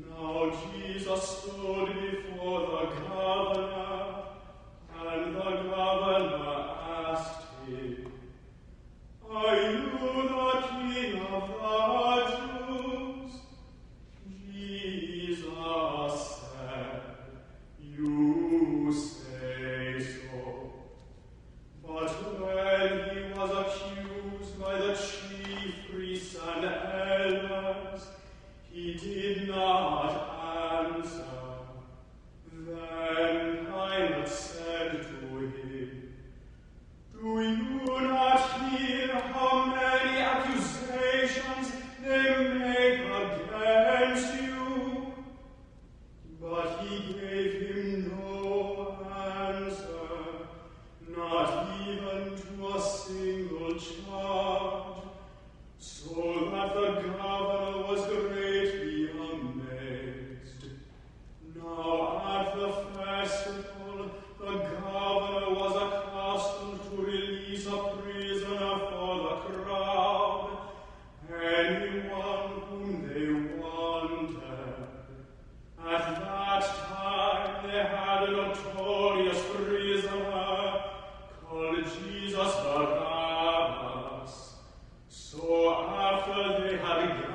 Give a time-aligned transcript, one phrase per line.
[0.00, 2.13] Now Jesus stood
[86.84, 87.33] Maria.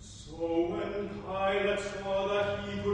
[0.00, 2.91] So when Pilate saw that he would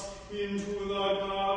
[0.00, 1.49] us into the dark.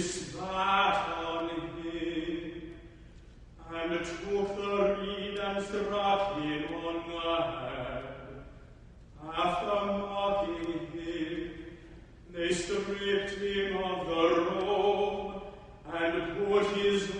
[0.00, 2.52] is on him?
[3.72, 8.04] And took the reed and struck him on the head.
[9.36, 11.50] After mocking him,
[12.32, 15.42] they stripped him of the robe
[15.92, 17.14] and put his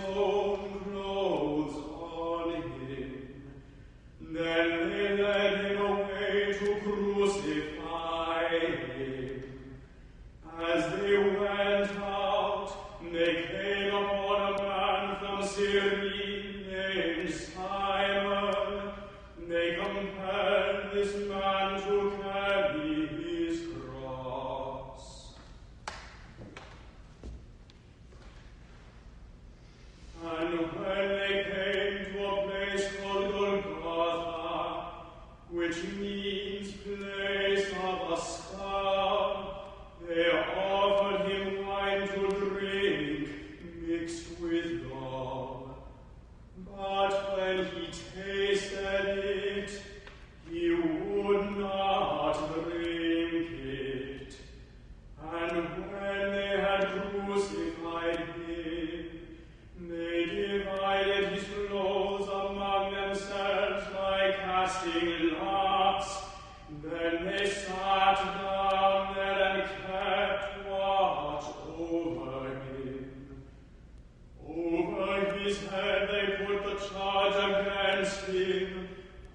[78.07, 78.87] him,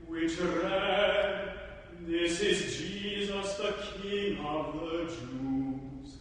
[0.07, 1.53] which read,
[2.07, 6.17] This is Jesus, the King of the Jews.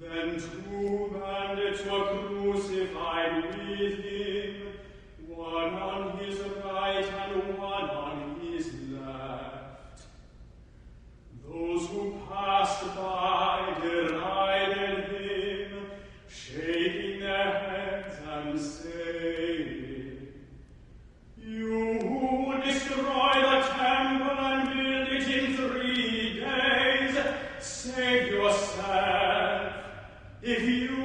[0.00, 2.11] Then two bandits were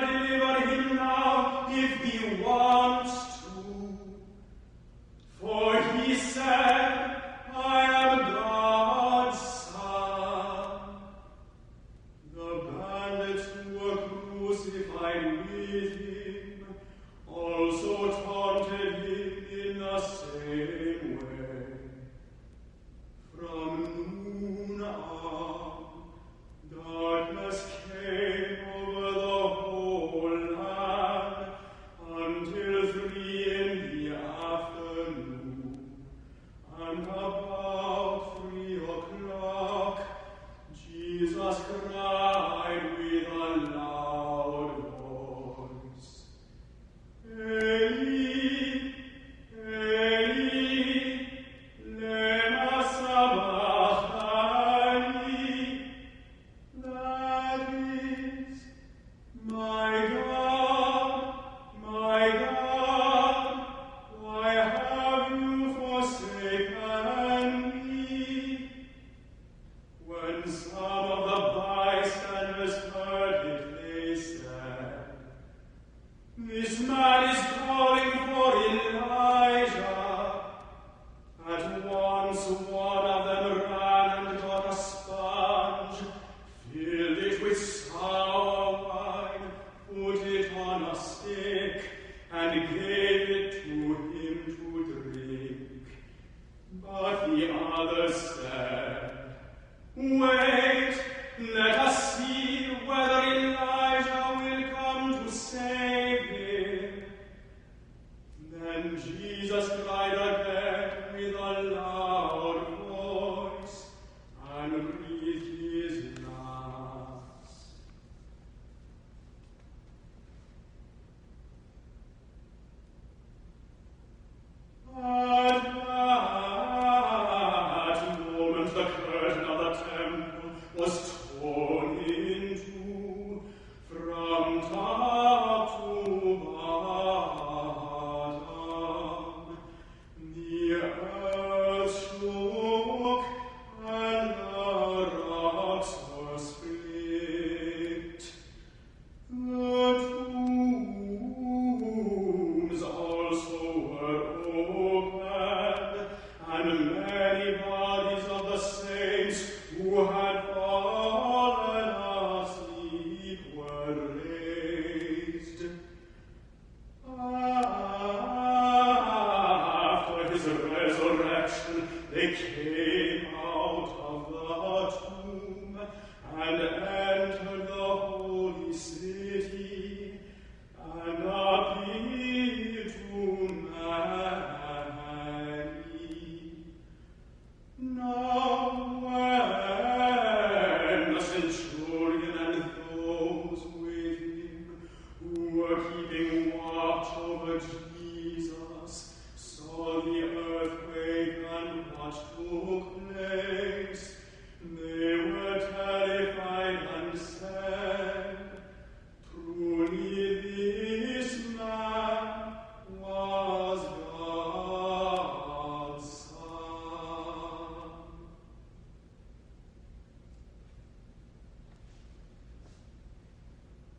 [0.00, 3.37] deliver him now if he wants